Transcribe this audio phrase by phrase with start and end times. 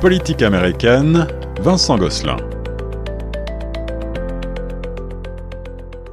[0.00, 1.26] Politique américaine,
[1.60, 2.38] Vincent Gosselin.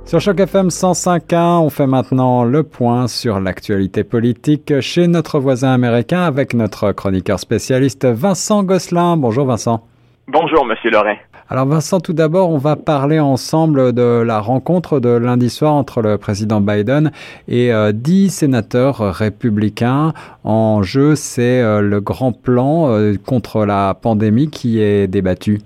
[0.03, 5.71] Sur Choc FM 105.1, on fait maintenant le point sur l'actualité politique chez notre voisin
[5.71, 9.15] américain avec notre chroniqueur spécialiste Vincent Gosselin.
[9.15, 9.87] Bonjour Vincent.
[10.27, 11.15] Bonjour Monsieur Lorrain.
[11.49, 16.01] Alors Vincent, tout d'abord, on va parler ensemble de la rencontre de lundi soir entre
[16.01, 17.13] le président Biden
[17.47, 20.13] et euh, dix sénateurs républicains.
[20.43, 25.61] En jeu, c'est euh, le grand plan euh, contre la pandémie qui est débattu.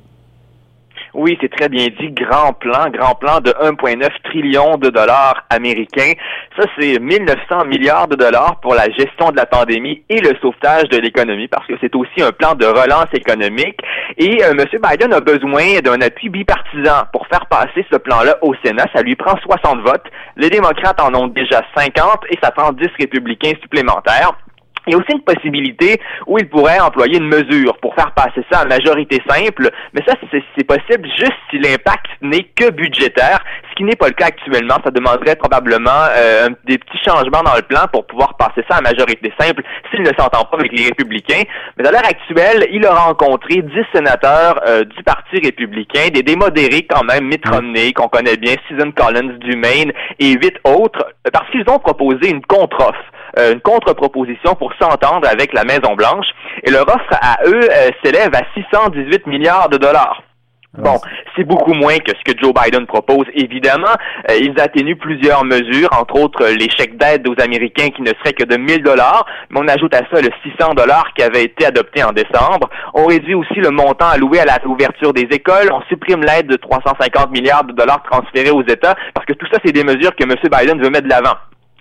[1.13, 2.11] Oui, c'est très bien dit.
[2.11, 6.13] Grand plan, grand plan de 1,9 trillion de dollars américains.
[6.57, 10.87] Ça, c'est 1900 milliards de dollars pour la gestion de la pandémie et le sauvetage
[10.89, 13.79] de l'économie, parce que c'est aussi un plan de relance économique.
[14.17, 14.65] Et euh, M.
[14.71, 18.85] Biden a besoin d'un appui bipartisan pour faire passer ce plan-là au Sénat.
[18.95, 20.05] Ça lui prend 60 votes.
[20.37, 24.33] Les démocrates en ont déjà 50 et ça prend 10 républicains supplémentaires.
[24.87, 28.43] Il y a aussi une possibilité où il pourrait employer une mesure pour faire passer
[28.51, 33.75] ça à majorité simple, mais ça, c'est possible juste si l'impact n'est que budgétaire, ce
[33.75, 34.77] qui n'est pas le cas actuellement.
[34.83, 38.81] Ça demanderait probablement euh, des petits changements dans le plan pour pouvoir passer ça à
[38.81, 41.43] majorité simple s'il ne s'entend pas avec les républicains.
[41.77, 46.87] Mais à l'heure actuelle, il a rencontré dix sénateurs euh, du Parti républicain, des démodérés
[46.89, 51.49] quand même, Mitt Romney, qu'on connaît bien, Susan Collins du Maine et huit autres, parce
[51.51, 53.03] qu'ils ont proposé une contre-offre.
[53.37, 56.27] Euh, une contre-proposition pour s'entendre avec la Maison-Blanche.
[56.63, 60.21] Et leur offre à eux euh, s'élève à 618 milliards de dollars.
[60.77, 61.01] Ah, bon,
[61.35, 63.93] c'est beaucoup moins que ce que Joe Biden propose, évidemment.
[64.29, 68.31] Euh, ils atténuent plusieurs mesures, entre autres les chèques d'aide aux Américains qui ne seraient
[68.31, 71.65] que de 1000 dollars, mais on ajoute à ça le 600 dollars qui avait été
[71.65, 72.69] adopté en décembre.
[72.93, 75.69] On réduit aussi le montant alloué à la réouverture des écoles.
[75.73, 79.59] On supprime l'aide de 350 milliards de dollars transférés aux États, parce que tout ça,
[79.65, 80.35] c'est des mesures que M.
[80.43, 81.35] Biden veut mettre de l'avant.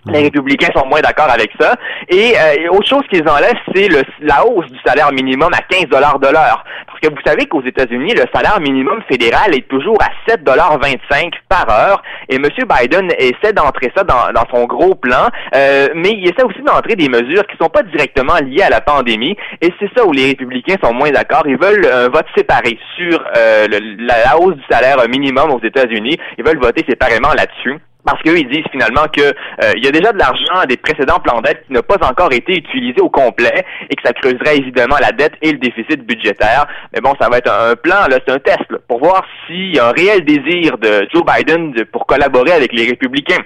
[0.07, 1.77] Les républicains sont moins d'accord avec ça.
[2.09, 3.89] Et euh, autre chose qu'ils enlèvent, c'est
[4.21, 6.65] la hausse du salaire minimum à 15 dollars de l'heure.
[6.87, 10.79] Parce que vous savez qu'aux États-Unis, le salaire minimum fédéral est toujours à 7 dollars
[10.79, 12.03] 25 par heure.
[12.29, 12.45] Et M.
[12.45, 16.97] Biden essaie d'entrer ça dans, dans, son gros plan, euh, mais il essaie aussi d'entrer
[16.97, 19.37] des mesures qui sont pas directement liées à la pandémie.
[19.61, 21.43] Et c'est ça où les républicains sont moins d'accord.
[21.47, 23.67] Ils veulent un vote séparé sur euh,
[23.99, 26.17] la hausse du salaire minimum aux États-Unis.
[26.39, 27.79] Ils veulent voter séparément là-dessus.
[28.05, 31.21] Parce qu'eux, ils disent finalement que euh, il y a déjà de l'argent des précédents
[31.21, 34.97] plans d'aide qui n'a pas encore été utilisé au complet et que ça creuserait évidemment
[35.01, 36.67] la dette et le déficit budgétaire.
[36.95, 39.79] Mais bon, ça va être un, plan, là, c'est un test pour voir s'il y
[39.79, 43.43] a un réel désir de Joe Biden pour collaborer avec les républicains.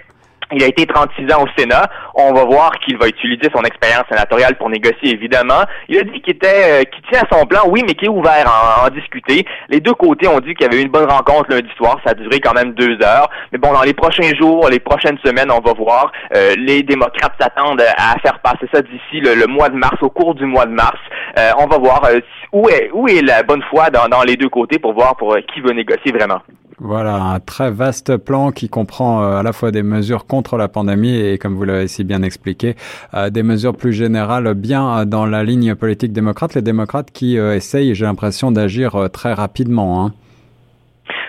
[0.54, 1.88] Il a été 36 ans au Sénat.
[2.14, 5.64] On va voir qu'il va utiliser son expérience sénatoriale pour négocier, évidemment.
[5.88, 8.10] Il a dit qu'il était, euh, qu'il tient à son plan, oui, mais qu'il est
[8.10, 9.44] ouvert à en, discuter.
[9.68, 11.98] Les deux côtés ont dit qu'il y avait eu une bonne rencontre lundi soir.
[12.04, 13.28] Ça a duré quand même deux heures.
[13.52, 16.12] Mais bon, dans les prochains jours, les prochaines semaines, on va voir.
[16.36, 20.34] Euh, les démocrates s'attendent à faire passer ça d'ici le, mois de mars, au cours
[20.34, 20.98] du mois de mars.
[21.38, 22.02] Euh, on va voir
[22.52, 22.68] où
[23.08, 26.12] est la bonne foi dans, dans les deux côtés pour voir pour qui veut négocier
[26.12, 26.40] vraiment.
[26.80, 30.66] Voilà, un très vaste plan qui comprend euh, à la fois des mesures contre la
[30.66, 32.74] pandémie et, comme vous l'avez si bien expliqué,
[33.14, 36.54] euh, des mesures plus générales bien euh, dans la ligne politique démocrate.
[36.54, 40.04] Les démocrates qui essayent, j'ai l'impression, d'agir très rapidement.
[40.04, 40.12] Hein.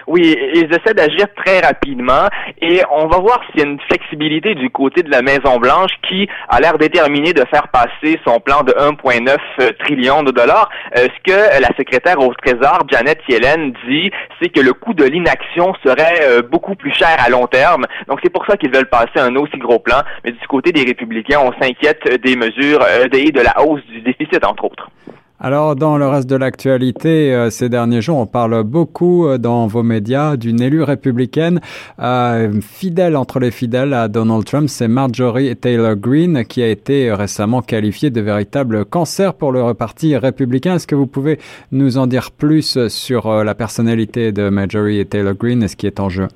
[0.08, 2.28] Oui, ils essaient d'agir très rapidement
[2.62, 6.30] et on va voir s'il y a une flexibilité du côté de la Maison-Blanche qui
[6.48, 10.70] a l'air déterminée de faire passer son plan de 1,9 euh, trillion de dollars.
[10.98, 14.12] Euh, ce que la secrétaire au Trésor, Janet Yellen, dit,
[14.42, 17.86] c'est que le coût de l'inaction serait euh, beaucoup plus cher à long terme.
[18.08, 20.04] Donc c'est pour ça qu'ils veulent passer un aussi gros plan.
[20.24, 24.46] Mais du côté des républicains, on s'inquiète des mesures et de la hausse du déficit,
[24.46, 24.90] entre autres.
[25.38, 29.68] Alors, dans le reste de l'actualité, euh, ces derniers jours, on parle beaucoup euh, dans
[29.68, 31.60] vos médias d'une élue républicaine
[32.00, 34.70] euh, fidèle entre les fidèles à Donald Trump.
[34.70, 40.16] C'est Marjorie Taylor Greene qui a été récemment qualifiée de véritable cancer pour le reparti
[40.16, 40.76] républicain.
[40.76, 41.38] Est-ce que vous pouvez
[41.74, 46.00] nous en dire plus sur la personnalité de Marjorie Taylor Greene et ce qui est
[46.00, 46.30] en jeu?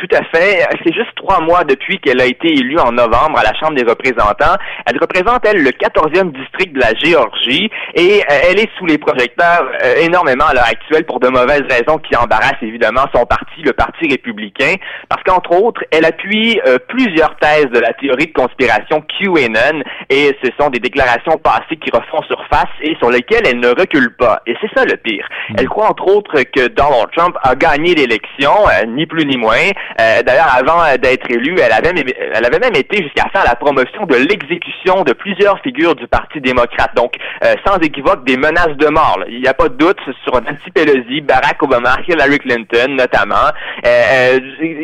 [0.00, 0.66] Tout à fait.
[0.82, 3.82] C'est juste trois mois depuis qu'elle a été élue en novembre à la Chambre des
[3.82, 4.56] représentants.
[4.86, 8.96] Elle représente, elle, le 14e district de la Géorgie et euh, elle est sous les
[8.96, 13.60] projecteurs euh, énormément à l'heure actuelle pour de mauvaises raisons qui embarrassent évidemment son parti,
[13.62, 14.76] le Parti républicain,
[15.10, 20.34] parce qu'entre autres, elle appuie euh, plusieurs thèses de la théorie de conspiration QAnon et
[20.42, 24.40] ce sont des déclarations passées qui refont surface et sur lesquelles elle ne recule pas.
[24.46, 25.28] Et c'est ça le pire.
[25.58, 28.52] Elle croit entre autres que Donald Trump a gagné l'élection,
[28.88, 29.68] ni plus ni moins,
[29.98, 31.92] euh, d'ailleurs, avant euh, d'être élue, elle avait,
[32.32, 36.40] elle avait même été jusqu'à faire la promotion de l'exécution de plusieurs figures du Parti
[36.40, 36.94] démocrate.
[36.94, 37.14] Donc,
[37.44, 39.20] euh, sans équivoque, des menaces de mort.
[39.28, 43.50] Il n'y a pas de doute sur Nancy Pelosi, Barack Obama, Hillary Clinton notamment.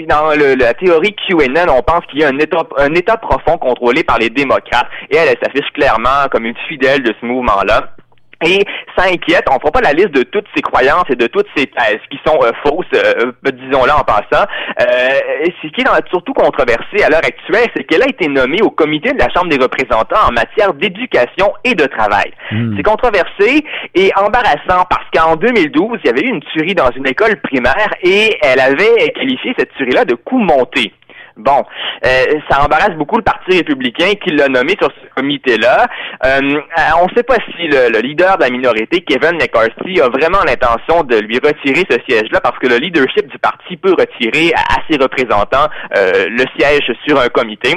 [0.09, 4.05] dans la théorie QAnon, on pense qu'il y a un État, un État profond contrôlé
[4.05, 4.89] par les démocrates.
[5.11, 7.97] Et elle s'affiche clairement comme une fidèle de ce mouvement-là.
[8.45, 8.65] Et
[8.97, 9.45] ça inquiète.
[9.51, 12.19] On fera pas la liste de toutes ces croyances et de toutes ces thèses qui
[12.27, 14.47] sont euh, fausses, euh, euh, disons-le en passant.
[14.79, 19.13] ce qui est surtout controversé à l'heure actuelle, c'est qu'elle a été nommée au comité
[19.13, 22.33] de la Chambre des représentants en matière d'éducation et de travail.
[22.51, 22.75] Hmm.
[22.77, 27.07] C'est controversé et embarrassant parce qu'en 2012, il y avait eu une tuerie dans une
[27.07, 30.93] école primaire et elle avait qualifié cette tuerie-là de coup monté.
[31.37, 31.65] Bon,
[32.07, 35.87] euh, ça embarrasse beaucoup le Parti républicain qui l'a nommé sur ce comité-là.
[36.25, 40.09] Euh, euh, on ne sait pas si le, leader de la minorité, Kevin McCarthy, a
[40.09, 44.55] vraiment l'intention de lui retirer ce siège-là parce que le leadership du parti peut retirer
[44.55, 47.75] à, ses représentants le siège sur un comité.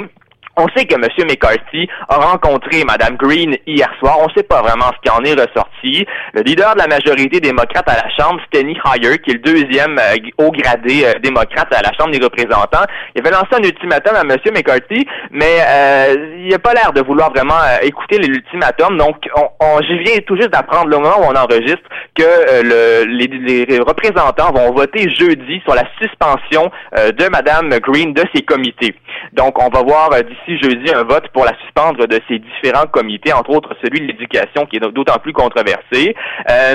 [0.60, 1.08] On sait que M.
[1.26, 4.18] McCarthy a rencontré Mme Green hier soir.
[4.20, 6.04] On ne sait pas vraiment ce qui en est ressorti.
[6.34, 9.98] Le leader de la majorité démocrate à la Chambre, Steny Hoyer, qui est le deuxième
[9.98, 12.84] euh, haut gradé euh, démocrate à la Chambre des représentants,
[13.14, 14.36] il avait lancé un ultimatum à M.
[14.54, 18.98] McCarthy, mais euh, il n'a pas l'air de vouloir vraiment écouter l'ultimatum.
[18.98, 19.16] Donc,
[19.60, 22.62] on, je viens tout juste d'apprendre le moment où on enregistre que
[23.06, 28.94] les, représentants vont voter jeudi sur la suspension de Mme Green de ses comités.
[29.32, 33.32] Donc, on va voir d'ici jeudi un vote pour la suspendre de ces différents comités,
[33.32, 36.14] entre autres celui de l'éducation qui est d'autant plus controversé.
[36.50, 36.74] Euh,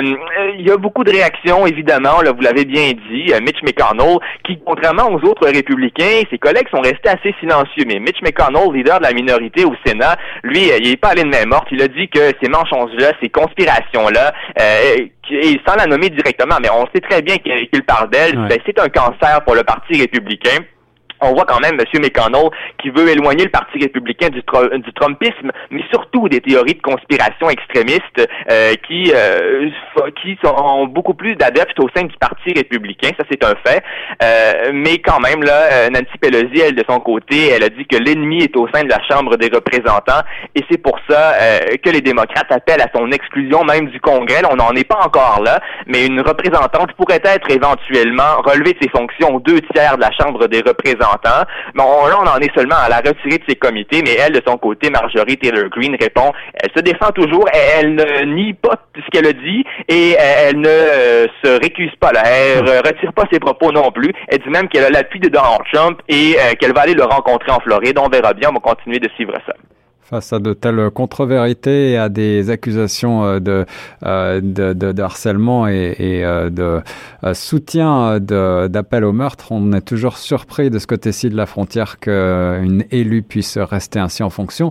[0.58, 3.32] il y a beaucoup de réactions, évidemment, là, vous l'avez bien dit.
[3.32, 7.84] Euh, Mitch McConnell, qui, contrairement aux autres républicains, ses collègues sont restés assez silencieux.
[7.86, 11.22] Mais Mitch McConnell, leader de la minorité au Sénat, lui, euh, il n'est pas allé
[11.22, 11.68] de main morte.
[11.70, 14.32] Il a dit que ces mensonges-là, ces conspirations-là,
[15.30, 18.78] et sans la nommer directement, mais on sait très bien qu'il parle d'elle, ben, c'est
[18.78, 20.64] un cancer pour le Parti républicain
[21.20, 22.00] on voit quand même M.
[22.02, 26.82] McConnell qui veut éloigner le Parti républicain du, du Trumpisme, mais surtout des théories de
[26.82, 29.68] conspiration extrémistes euh, qui euh,
[30.22, 33.10] qui sont beaucoup plus d'adeptes au sein du Parti républicain.
[33.18, 33.82] Ça, c'est un fait.
[34.22, 37.96] Euh, mais quand même, là, Nancy Pelosi, elle, de son côté, elle a dit que
[37.96, 40.22] l'ennemi est au sein de la Chambre des représentants
[40.54, 41.34] et c'est pour ça
[41.82, 44.42] que les démocrates appellent à son exclusion même du Congrès.
[44.50, 48.88] on n'en est pas encore là, mais une représentante pourrait être éventuellement relevée de ses
[48.88, 51.05] fonctions aux deux tiers de la Chambre des représentants
[51.74, 54.32] mais on, là, on en est seulement à la retirée de ses comités, mais elle,
[54.32, 58.76] de son côté, Marjorie Taylor Greene répond, elle se défend toujours, elle, ne nie pas
[58.94, 62.22] ce qu'elle a dit et elle ne euh, se récuse pas, là.
[62.24, 64.12] elle ne retire pas ses propos non plus.
[64.28, 67.04] Elle dit même qu'elle a l'appui de Donald Trump et euh, qu'elle va aller le
[67.04, 67.98] rencontrer en Floride.
[67.98, 69.54] On verra bien, on va continuer de suivre ça
[70.08, 73.66] face à de telles contre-vérités et à des accusations euh, de,
[74.04, 76.80] euh, de, de, harcèlement et, et euh, de
[77.34, 82.84] soutien d'appel au meurtre, on est toujours surpris de ce côté-ci de la frontière qu'une
[82.92, 84.70] élue puisse rester ainsi en fonction.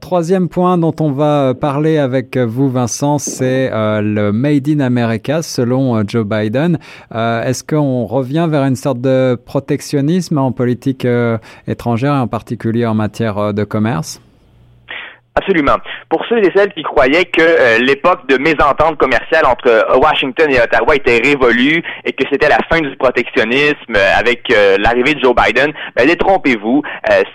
[0.00, 6.06] troisième point dont on va parler avec vous, Vincent, c'est le Made in America selon
[6.06, 6.78] Joe Biden.
[7.14, 11.06] Est-ce qu'on revient vers une sorte de protectionnisme en politique
[11.66, 14.20] étrangère et en particulier en matière de commerce?
[15.38, 15.76] Absolument.
[16.08, 20.50] Pour ceux et celles qui croyaient que euh, l'époque de mésentente commerciale entre euh, Washington
[20.50, 24.48] et Ottawa était révolue et que c'était la fin du protectionnisme euh, avec
[24.78, 26.82] l'arrivée de Joe Biden, ben, détrompez-vous,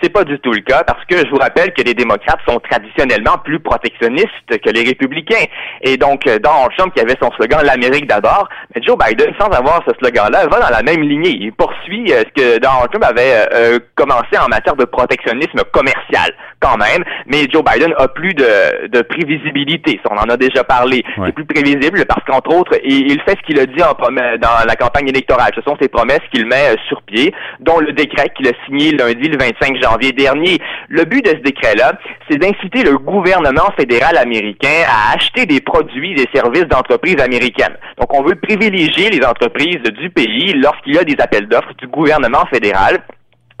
[0.02, 2.58] c'est pas du tout le cas parce que je vous rappelle que les démocrates sont
[2.58, 5.44] traditionnellement plus protectionnistes que les républicains.
[5.82, 9.82] Et donc, Donald Trump qui avait son slogan l'Amérique d'abord, mais Joe Biden, sans avoir
[9.86, 11.52] ce slogan-là, va dans la même lignée.
[11.82, 17.04] Poursuit ce que Donald Trump avait commencé en matière de protectionnisme commercial, quand même.
[17.26, 20.00] Mais Joe Biden a plus de, de prévisibilité.
[20.10, 21.04] on en a déjà parlé.
[21.24, 24.76] C'est plus prévisible parce qu'entre autres, il, fait ce qu'il a dit en, dans la
[24.76, 25.52] campagne électorale.
[25.54, 28.92] Ce sont ses promesses qu'il met euh, sur pied, dont le décret qu'il a signé
[28.92, 30.58] lundi le 25 janvier dernier.
[30.88, 31.92] Le but de ce décret-là,
[32.28, 37.76] c'est d'inciter le gouvernement fédéral américain à acheter des produits et des services d'entreprises américaines.
[37.98, 41.86] Donc, on veut privilégier les entreprises du pays lorsqu'il y a des appels d'offres du
[41.88, 43.02] gouvernement fédéral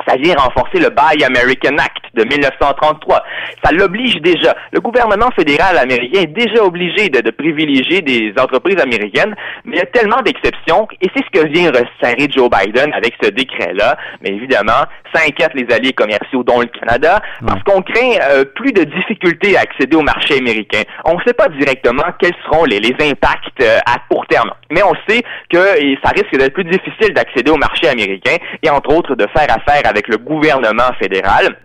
[0.06, 3.24] ça vient renforcer le Buy American Act de 1933.
[3.64, 4.54] Ça l'oblige déjà.
[4.72, 9.82] Le gouvernement fédéral américain est déjà obligé de, privilégier des entreprises américaines, mais il y
[9.82, 13.96] a tellement d'exceptions, et c'est ce que vient resserrer Joe Biden avec ce décret-là.
[14.20, 18.72] Mais évidemment, ça inquiète les alliés commerciaux, dont le Canada, parce qu'on craint euh, plus
[18.72, 20.82] de difficultés à accéder au marché américain.
[21.04, 24.92] On ne sait pas directement quels seront les, impacts euh, à court terme, mais on
[25.08, 25.58] sait que
[26.04, 29.82] ça risque d'être plus difficile d'accéder au marché américain et entre autres de faire affaire
[29.92, 31.56] avec le gouvernement fédéral.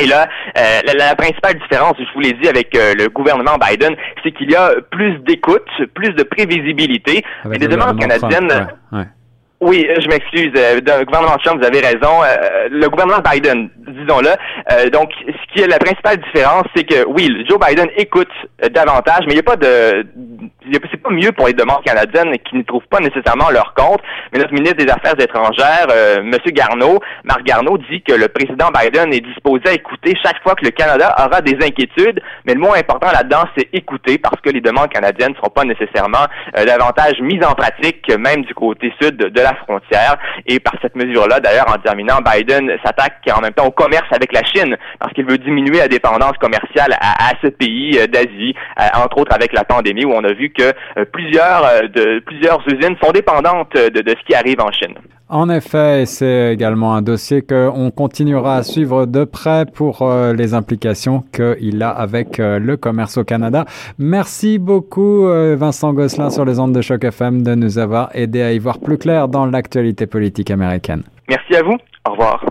[0.00, 3.94] Et là, euh, la, principale différence, je vous l'ai dit, avec euh, le gouvernement Biden,
[4.22, 7.22] c'est qu'il y a plus d'écoute, plus de prévisibilité.
[7.52, 8.68] et les demandes canadiennes...
[9.64, 10.50] Oui, je m'excuse.
[10.56, 12.22] Euh, le gouvernement Trump, vous avez raison.
[12.68, 14.90] le gouvernement Biden, disons-le.
[14.90, 18.32] donc, ce qui est la principale différence, c'est que oui, Joe Biden écoute
[18.72, 20.04] davantage, mais il n'y a pas de,
[21.02, 24.00] pas mieux pour les demandes canadiennes qui ne trouvent pas nécessairement leur compte.
[24.32, 26.36] Mais notre ministre des Affaires étrangères, euh, M.
[26.52, 30.64] Garneau, Marc Garneau, dit que le président Biden est disposé à écouter chaque fois que
[30.64, 32.20] le Canada aura des inquiétudes.
[32.46, 35.64] Mais le moins important là-dedans, c'est écouter parce que les demandes canadiennes ne seront pas
[35.64, 36.26] nécessairement
[36.56, 40.16] euh, davantage mises en pratique, même du côté sud de, la frontière.
[40.46, 44.32] Et par cette mesure-là, d'ailleurs, en terminant, Biden s'attaque en même temps au commerce avec
[44.32, 48.54] la Chine parce qu'il veut diminuer la dépendance commerciale à, ce pays euh, d'Asie,
[48.94, 53.12] entre autres avec la pandémie où on a vu que plusieurs de plusieurs usines sont
[53.12, 54.94] dépendantes de, de ce qui arrive en Chine.
[55.34, 60.52] En effet, c'est également un dossier qu'on continuera à suivre de près pour euh, les
[60.52, 63.64] implications qu'il a avec euh, le commerce au Canada.
[63.98, 68.42] Merci beaucoup euh, Vincent Gosselin sur les ondes de choc FM de nous avoir aidé
[68.42, 71.02] à y voir plus clair dans l'actualité politique américaine.
[71.30, 71.78] Merci à vous.
[72.06, 72.44] Au revoir.